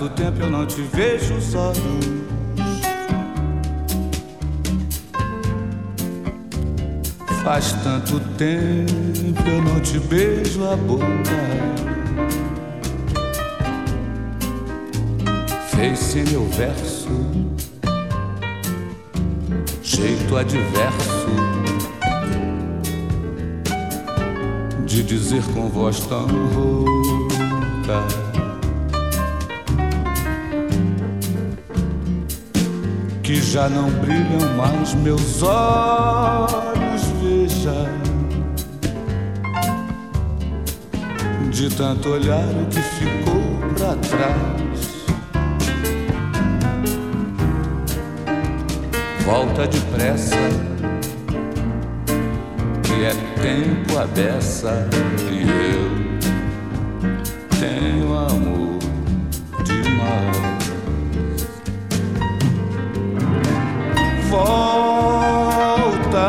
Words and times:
Tanto 0.00 0.14
tempo 0.14 0.40
eu 0.40 0.50
não 0.50 0.64
te 0.64 0.80
vejo 0.80 1.38
só. 1.42 1.74
Faz 7.44 7.74
tanto 7.84 8.18
tempo 8.38 9.46
eu 9.46 9.60
não 9.60 9.78
te 9.80 9.98
beijo 9.98 10.64
a 10.64 10.74
boca. 10.74 11.04
Fez-se 15.68 16.22
meu 16.30 16.46
verso, 16.48 17.10
jeito 19.82 20.34
adverso 20.34 21.28
de 24.86 25.02
dizer 25.02 25.42
com 25.52 25.68
voz 25.68 26.00
tão 26.06 26.26
rouca. 26.54 28.29
Que 33.30 33.40
já 33.40 33.68
não 33.68 33.88
brilham 33.88 34.56
mais 34.56 34.92
meus 34.92 35.40
olhos, 35.40 37.02
veja. 37.22 37.88
De 41.52 41.70
tanto 41.76 42.08
olhar 42.08 42.42
o 42.42 42.66
que 42.66 42.82
ficou 42.82 43.40
para 43.76 43.94
trás. 43.98 44.80
Volta 49.24 49.68
depressa, 49.68 50.34
que 52.82 53.04
é 53.04 53.14
tempo 53.40 53.96
a 53.96 54.06
beça, 54.08 54.88
e 55.30 55.42
eu 55.72 55.88
tenho 57.60 58.12
amor 58.12 58.78
demais. 59.64 60.49
Volta, 64.30 66.22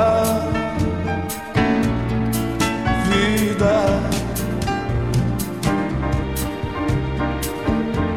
vida, 3.07 3.75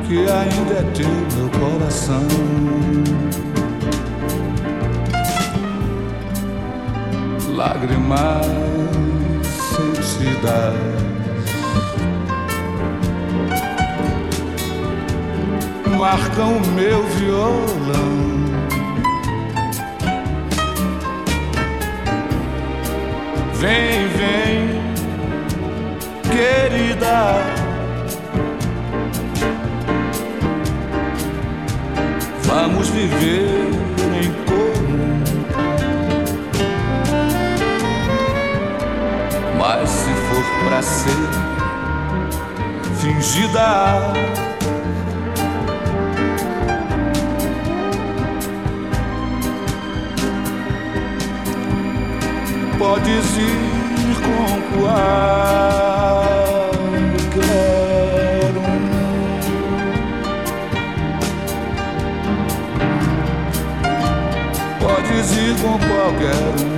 que 0.06 0.18
ainda 0.20 0.74
é 0.74 0.82
teu 0.94 1.14
meu 1.36 1.48
coração. 1.60 2.26
Lágrimas 7.54 8.46
sentidas. 9.76 10.74
Marcam 15.98 16.56
o 16.56 16.66
meu 16.72 17.02
violão 17.04 18.43
Vem, 23.64 24.08
vem, 24.08 24.82
querida. 26.22 27.16
Vamos 32.42 32.90
viver 32.90 33.70
em 34.22 34.30
comum. 34.44 35.24
Mas 39.58 39.88
se 39.88 40.10
for 40.10 40.44
pra 40.68 40.82
ser 40.82 41.30
fingida. 43.00 44.53
Podes 52.84 53.36
ir 53.38 54.14
com 54.20 54.46
qualquer 54.76 54.92
um. 58.58 58.64
Podes 64.80 65.28
ir 65.32 65.54
com 65.62 65.78
qualquer 65.78 66.42
um. 66.60 66.74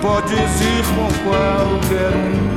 Podes 0.00 0.60
ir 0.60 0.82
com 0.96 1.10
qualquer 1.22 2.12
um. 2.16 2.51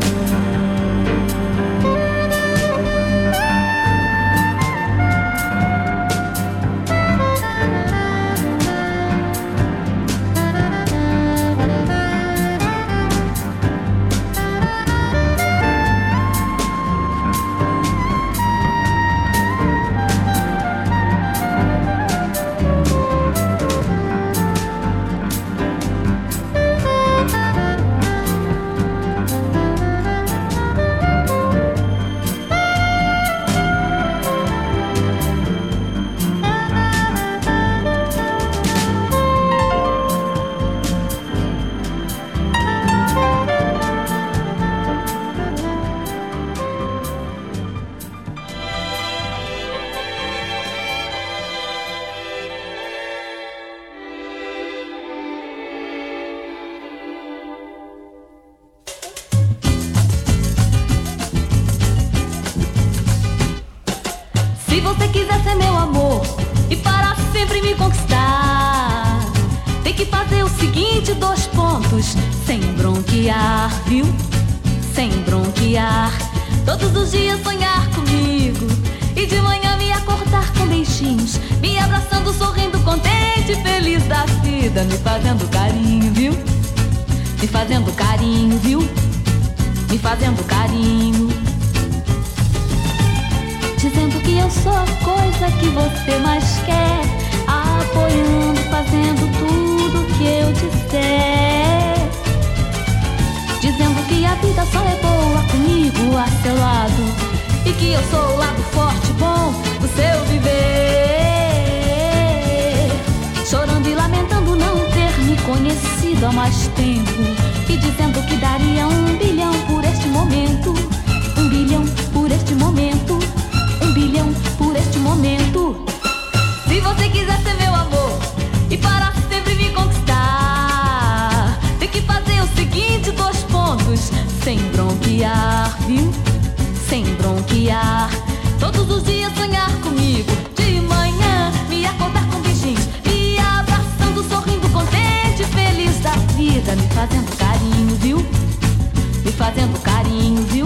fazendo 149.55 149.79
carinho, 149.79 150.43
viu? 150.47 150.65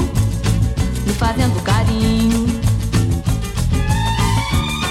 Me 1.06 1.14
fazendo 1.14 1.62
carinho. 1.62 2.48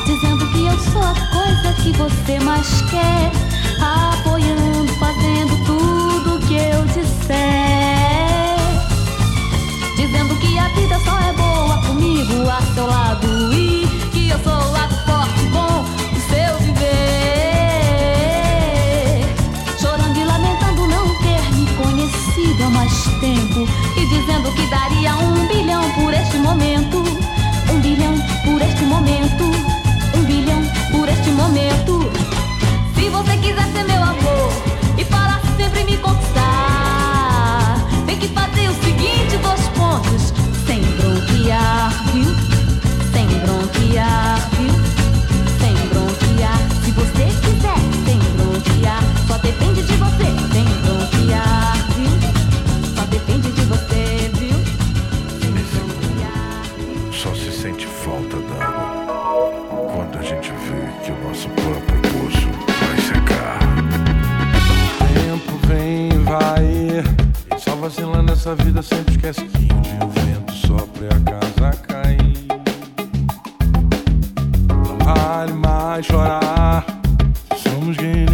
Dizendo 0.06 0.46
que 0.52 0.66
eu 0.66 0.78
sou 0.92 1.02
a 1.02 1.14
coisa 1.32 1.72
que 1.82 1.90
você 1.94 2.38
mais 2.38 2.80
quer. 2.82 3.32
Apoiando, 3.80 4.92
fazendo 5.00 5.56
tudo 5.66 6.38
que 6.46 6.54
eu 6.54 6.84
disser. 6.84 7.34
Dizendo 9.96 10.36
que 10.36 10.56
a 10.56 10.68
vida 10.68 10.96
só 11.00 11.18
é 11.18 11.32
boa 11.32 11.78
comigo 11.82 12.48
a 12.48 12.62
seu 12.74 12.86
lado. 12.86 13.52
E 13.52 13.84
que 14.12 14.28
eu 14.28 14.38
sou 14.44 14.52
o 14.52 14.70
lado 14.70 14.94
forte, 15.06 15.44
bom 15.46 15.82
do 16.12 16.20
seu 16.30 16.56
viver. 16.60 16.86
Chorando 19.80 20.16
e 20.16 20.24
lamentando 20.24 20.86
não 20.86 21.16
ter 21.16 21.42
me 21.52 21.66
conhecido 21.74 22.62
há 22.64 22.70
mais 22.70 23.02
tempo 23.20 23.47
e 23.98 24.06
dizendo 24.06 24.52
que 24.52 24.64
daria 24.68 25.16
um 25.16 25.46
bilhão 25.48 25.90
por 25.92 26.14
este 26.14 26.36
momento. 26.38 27.02
Um 27.72 27.80
bilhão 27.80 28.14
por 28.44 28.62
este 28.62 28.84
momento. 28.84 29.44
Um 30.14 30.22
bilhão 30.22 30.62
por 30.92 31.08
este 31.08 31.30
momento. 31.30 32.08
Se 32.94 33.08
você 33.08 33.36
quiser 33.38 33.66
ser 33.72 33.84
meu 33.84 34.02
amor 34.02 34.52
e 34.96 35.04
para 35.04 35.40
sempre 35.56 35.82
me 35.82 35.96
conquistar, 35.96 37.76
tem 38.06 38.16
que 38.18 38.28
fazer 38.28 38.68
o 38.68 38.74
seguinte: 38.84 39.36
dois 39.42 39.68
pontos, 39.76 40.32
sem 40.64 40.80
bronquear, 40.80 41.92
viu? 42.12 42.32
Sem 43.12 43.26
bronquear. 43.40 44.47
Nossa 68.48 68.64
vida 68.64 68.82
sempre 68.82 69.14
esquece 69.14 69.44
que 69.44 69.74
um 69.74 69.80
dia 69.82 69.98
o 70.02 70.08
vento 70.08 70.52
sopra 70.54 71.04
e 71.04 71.08
a 71.08 71.20
casa 71.20 71.70
cai. 71.86 72.16
Não 74.68 74.98
vale 75.04 75.52
mais 75.52 76.06
chorar. 76.06 76.86
Somos 77.58 77.94
guerreiros. 77.98 78.27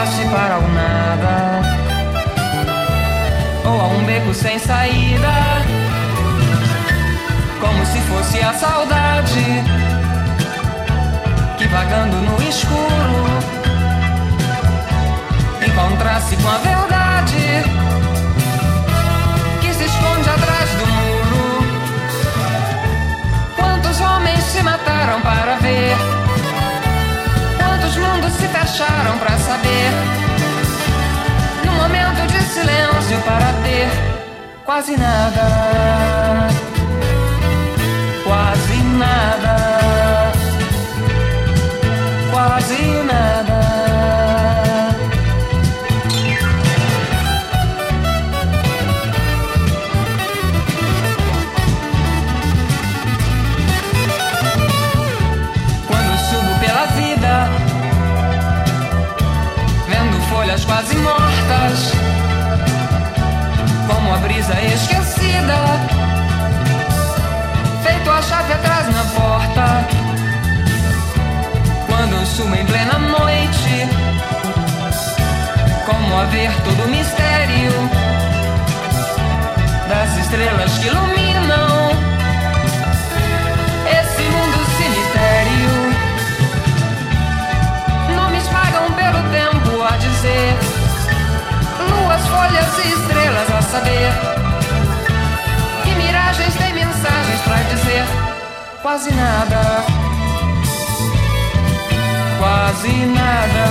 levaste 0.00 0.24
para 0.26 0.58
o 0.58 0.68
nada. 0.68 1.60
Ou 3.64 3.80
a 3.80 3.88
um 3.88 4.04
beco 4.04 4.32
sem 4.32 4.58
saída. 4.58 5.28
Como 7.60 7.84
se 7.84 7.98
fosse 8.00 8.40
a 8.40 8.54
saudade 8.54 9.62
Que 11.58 11.68
vagando 11.68 12.16
no 12.16 12.42
escuro 12.42 13.26
Encontrasse 15.66 16.36
com 16.36 16.48
a 16.48 16.56
verdade 16.56 17.62
Que 19.60 19.74
se 19.74 19.84
esconde 19.84 20.30
atrás 20.30 20.70
do 20.70 20.86
muro. 20.86 21.64
Quantos 23.56 24.00
homens 24.00 24.42
se 24.44 24.62
mataram 24.62 25.20
para 25.20 25.56
ver? 25.56 26.19
Acharam 28.56 29.18
pra 29.18 29.36
saber. 29.38 29.90
No 31.64 31.72
momento 31.72 32.26
de 32.32 32.42
silêncio 32.42 33.18
para 33.24 33.52
ter 33.62 33.88
quase 34.64 34.96
nada. 34.96 36.48
Quase 38.24 38.76
nada. 38.98 39.49
Esquecida, 64.58 65.56
feito 67.82 68.10
a 68.10 68.22
chave 68.22 68.52
atrás 68.52 68.86
na 68.94 69.04
porta. 69.04 69.86
Quando 71.86 72.26
sumo 72.26 72.54
em 72.54 72.64
plena 72.66 72.98
noite, 72.98 73.88
como 75.86 76.20
a 76.20 76.24
ver 76.24 76.50
todo 76.64 76.84
o 76.84 76.88
mistério 76.88 77.72
das 79.88 80.16
estrelas 80.18 80.78
que 80.78 80.86
iluminam 80.86 81.90
esse 83.90 84.22
mundo 84.22 84.58
cemitério. 84.78 85.70
Nomes 88.14 88.46
pagam 88.48 88.92
pelo 88.92 89.20
tempo 89.30 89.82
a 89.82 89.96
dizer, 89.96 90.56
luas, 91.90 92.26
folhas 92.28 92.84
e 92.84 92.92
estrelas 92.92 93.50
a 93.50 93.62
saber. 93.62 94.39
Dizer, 97.74 98.04
quase 98.82 99.12
nada. 99.12 99.84
Quase 102.38 102.92
nada. 103.06 103.68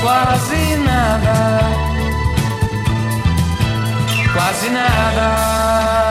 Quase 0.00 0.76
nada. 0.76 1.60
Quase 4.32 4.70
nada. 4.70 6.03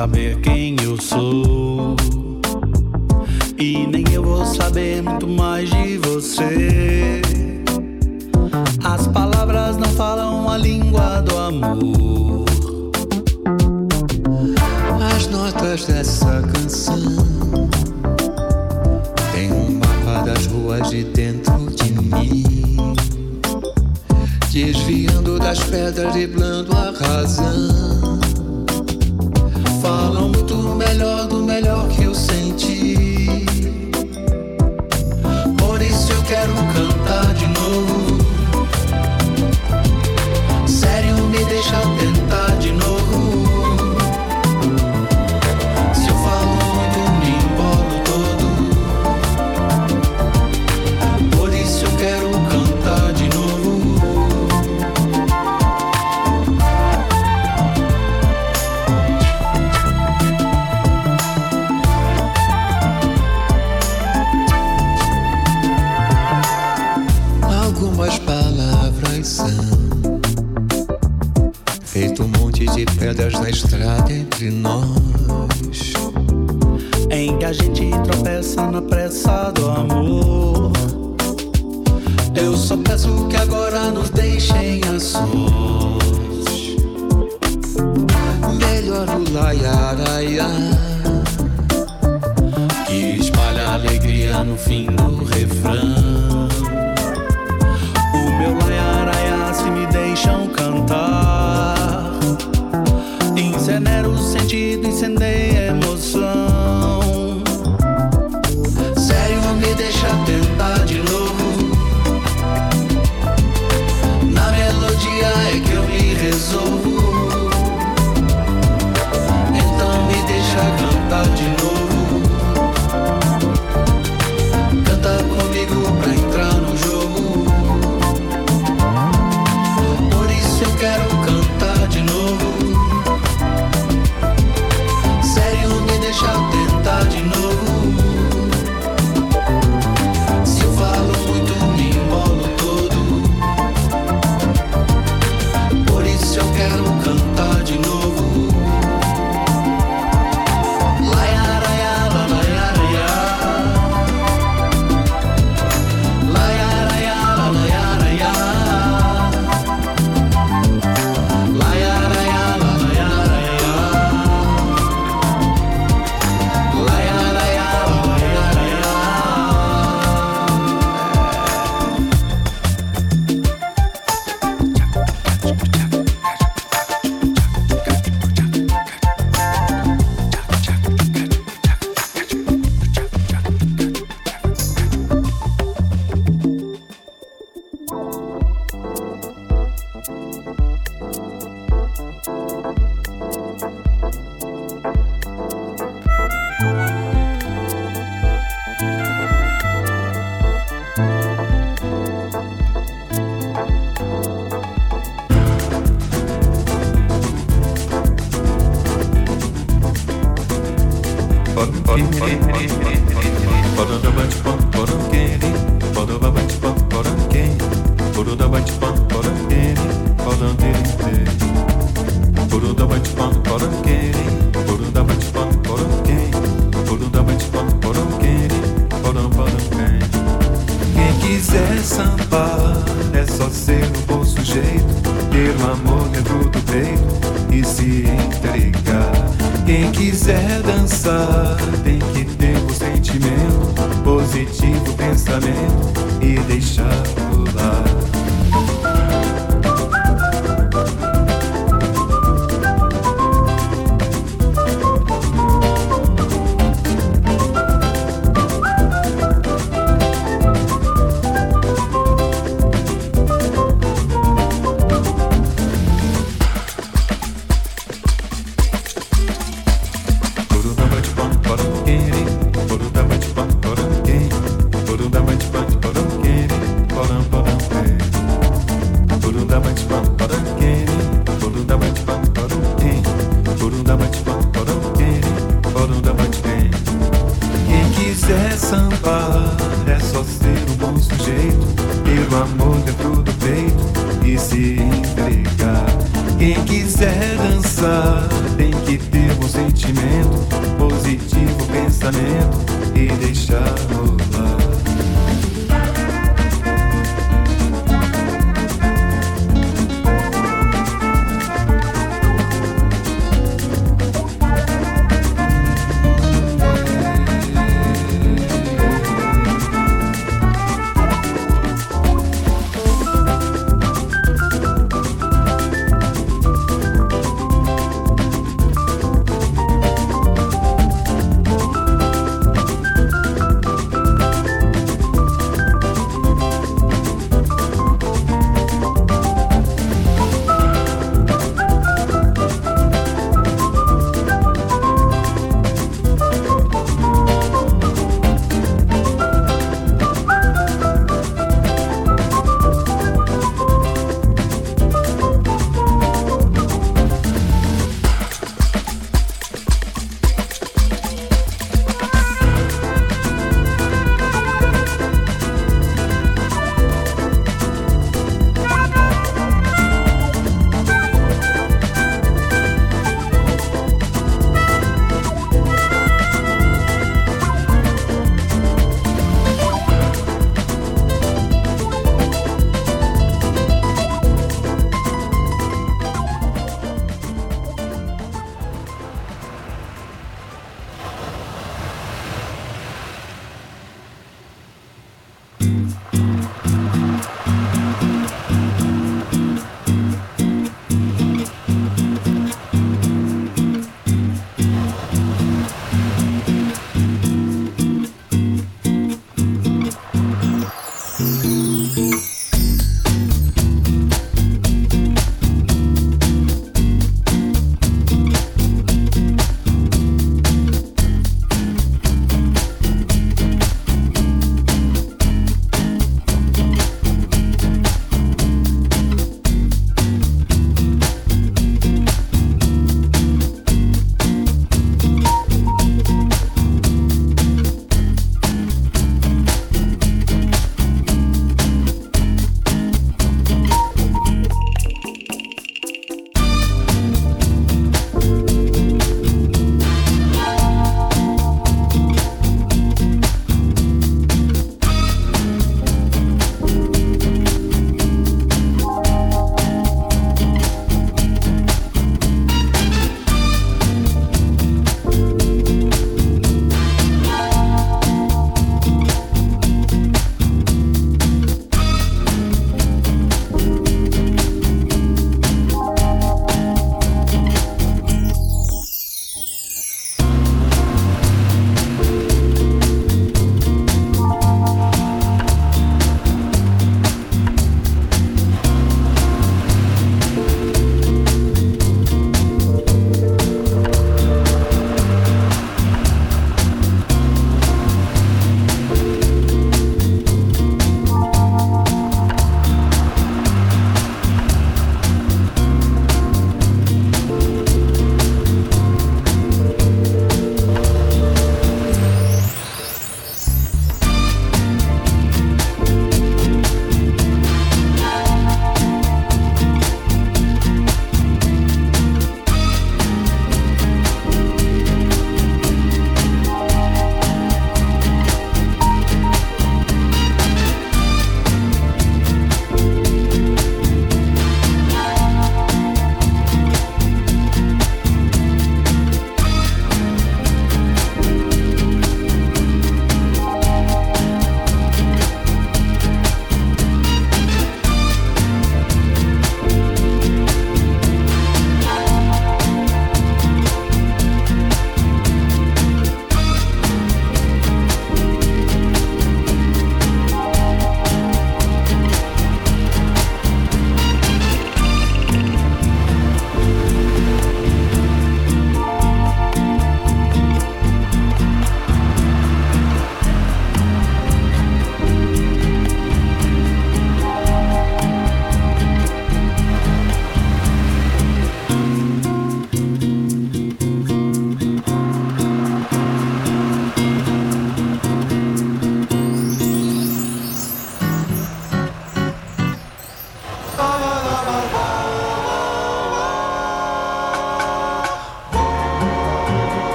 Saber 0.00 0.49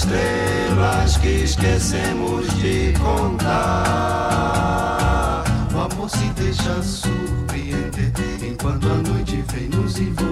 estrelas 0.00 1.18
que 1.18 1.44
esquecemos 1.44 2.46
de 2.62 2.94
contar. 2.98 3.44
O 5.74 5.80
amor 5.80 6.08
se 6.08 6.24
deixa 6.40 6.82
surpreender 6.82 8.12
enquanto 8.42 8.88
a 8.88 8.96
noite 8.96 9.44
vem 9.52 9.68
nos 9.68 9.98
envolver. 9.98 10.29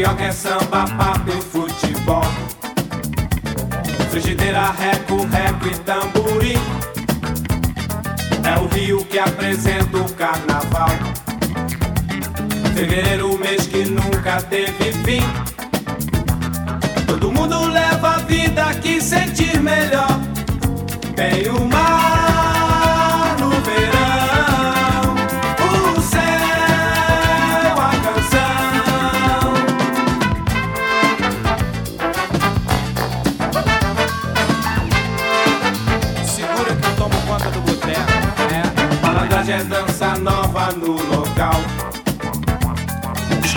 Carioca 0.00 0.24
é 0.24 0.32
samba, 0.32 0.86
papo 0.96 1.30
e 1.30 1.42
futebol. 1.42 2.24
Frigideira, 4.10 4.70
reco, 4.70 5.26
reco 5.26 5.68
e 5.68 5.78
tamborim. 5.80 6.58
É 8.42 8.58
o 8.58 8.66
Rio 8.68 9.04
que 9.04 9.18
apresenta 9.18 9.98
o 9.98 10.10
carnaval. 10.14 10.88
Fevereiro, 12.74 13.38
mês 13.38 13.66
que 13.66 13.84
nunca 13.84 14.40
teve 14.40 14.90
fim. 15.04 15.22
Todo 17.06 17.30
mundo 17.30 17.66
leva 17.66 18.14
a 18.14 18.18
vida 18.20 18.72
que 18.76 19.02
sentir 19.02 19.60
melhor. 19.60 20.18
Tem 21.14 21.46
o 21.50 21.62
mar. 21.66 22.49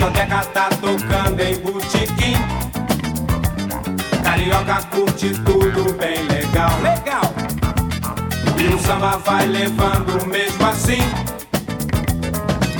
discoteca 0.04 0.44
tá 0.52 0.68
tocando 0.80 1.40
em 1.40 1.58
botequim. 1.60 2.36
Carioca 4.22 4.82
curte 4.90 5.30
tudo 5.30 5.94
bem 5.94 6.22
legal, 6.26 6.70
legal. 6.82 7.34
E 8.58 8.74
o 8.74 8.78
samba 8.78 9.16
vai 9.18 9.46
levando 9.46 10.26
mesmo 10.26 10.66
assim. 10.66 11.02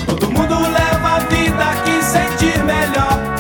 Todo 0.07 0.31
mundo 0.31 0.55
leva 0.55 1.17
a 1.17 1.19
vida 1.21 1.65
que 1.85 2.03
sentir 2.03 2.63
melhor. 2.63 3.34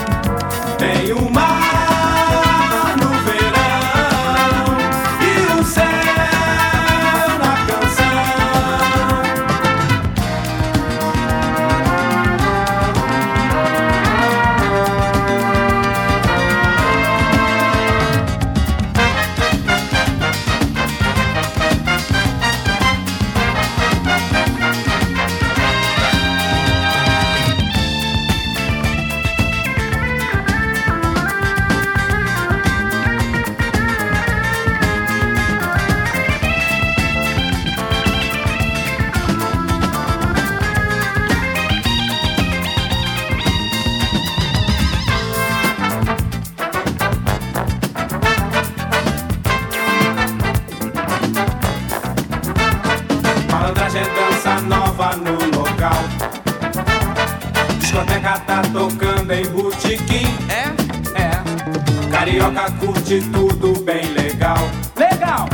toca, 62.55 62.71
curte 62.79 63.21
tudo 63.33 63.79
bem 63.81 64.07
legal. 64.13 64.59
Legal! 64.97 65.49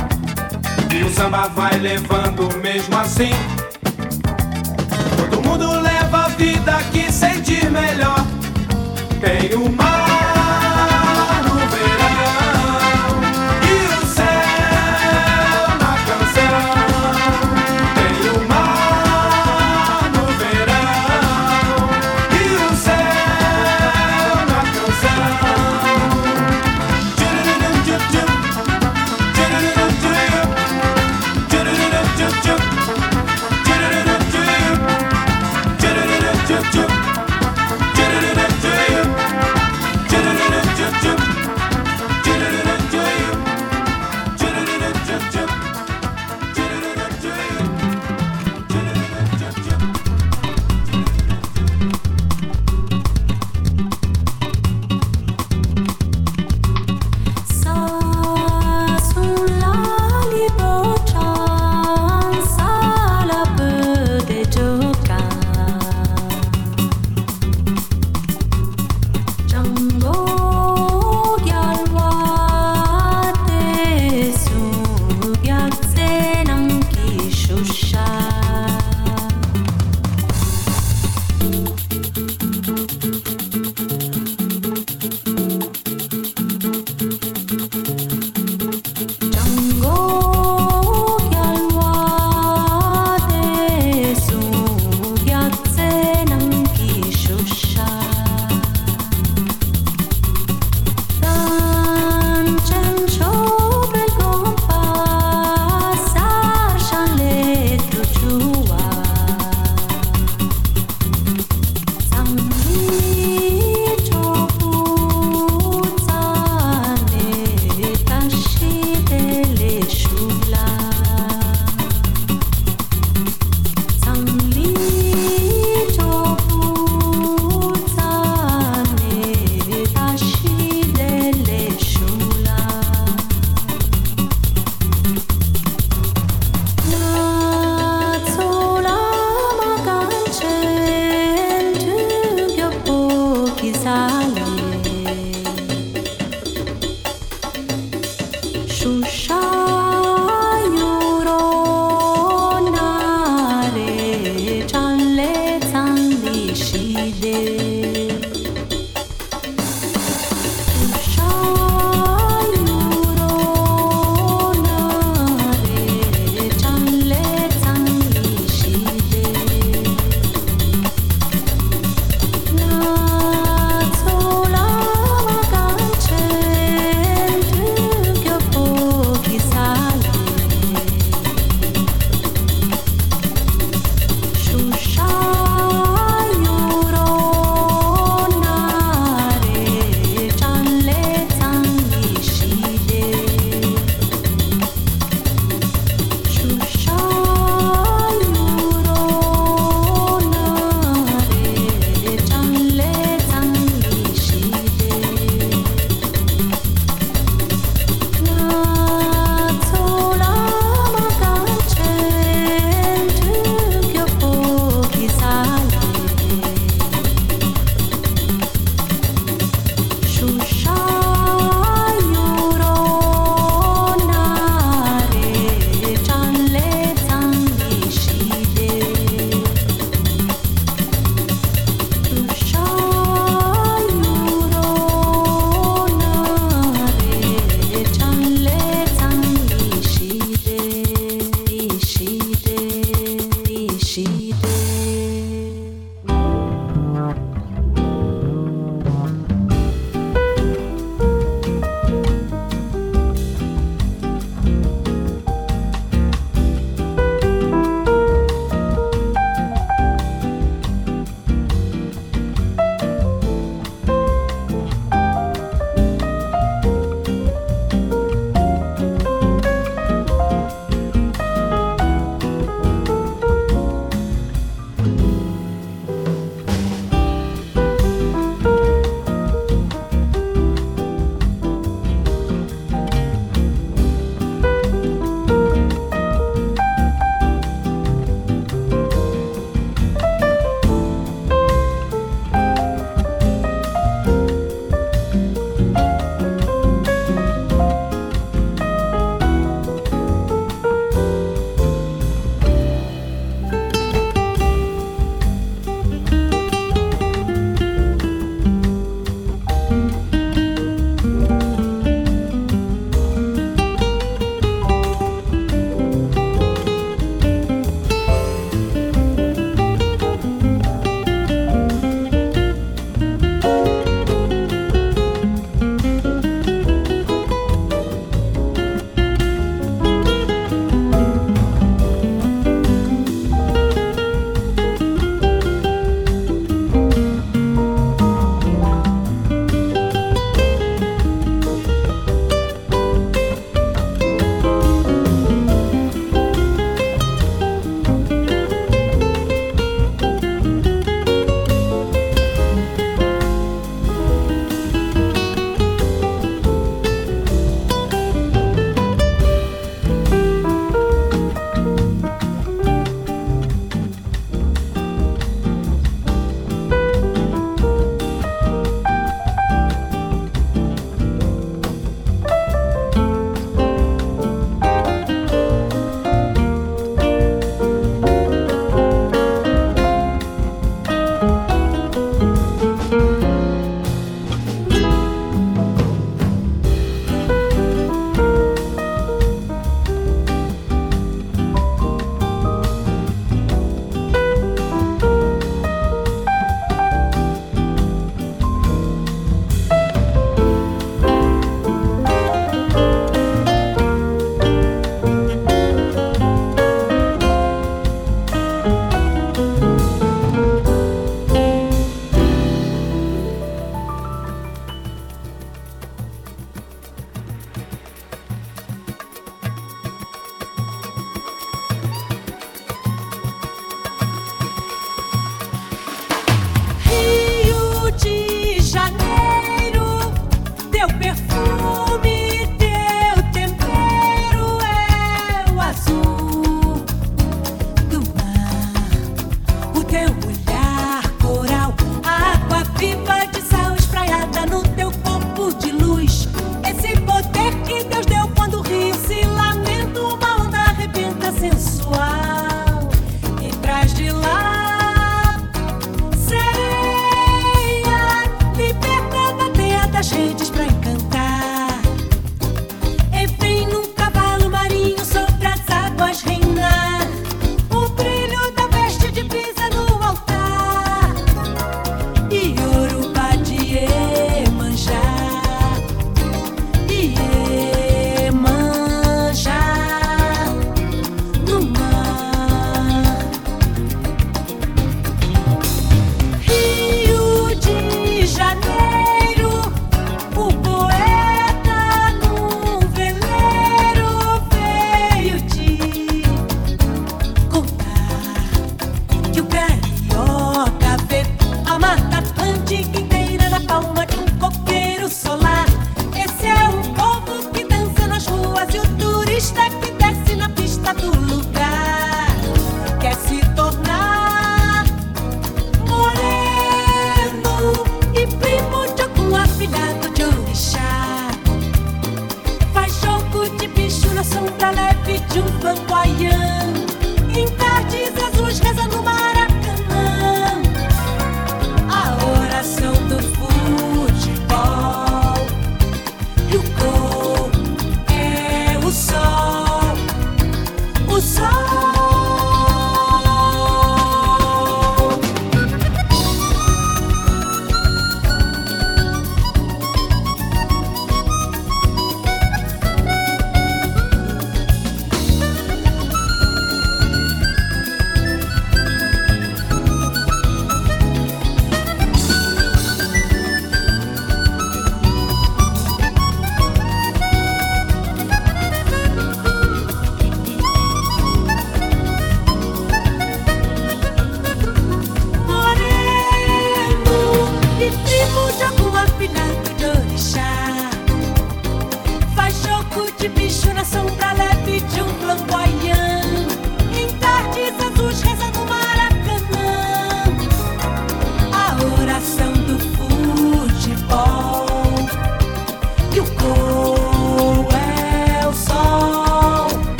E 0.94 1.02
o 1.02 1.10
samba 1.10 1.48
vai 1.48 1.78
levando 1.78 2.54
mesmo 2.58 2.96
assim. 2.96 3.30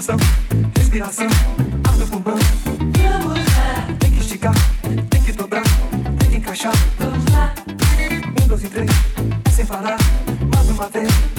Coração, 0.00 0.16
respiração, 0.78 1.26
ar 1.86 1.96
no 1.98 2.06
pulmão. 2.06 2.38
Vamos 2.64 3.36
lá. 3.36 3.86
Tem 3.98 4.10
que 4.10 4.20
esticar, 4.20 4.54
tem 5.10 5.22
que 5.22 5.32
dobrar, 5.32 5.62
tem 6.20 6.30
que 6.30 6.36
encaixar. 6.38 6.72
Vamos 6.98 7.30
lá. 7.30 7.52
Um, 8.42 8.48
dois 8.48 8.64
e 8.64 8.68
três, 8.68 8.90
sem 9.52 9.66
parar, 9.66 9.98
mais 10.50 10.70
uma 10.70 10.88
vez. 10.88 11.29